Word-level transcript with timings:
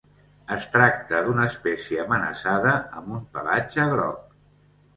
Es 0.53 0.63
tracta 0.75 1.19
d'una 1.27 1.45
espècie 1.49 2.01
amenaçada, 2.07 2.73
amb 3.03 3.15
un 3.19 3.23
pelatge 3.37 3.89
groc. 3.95 4.29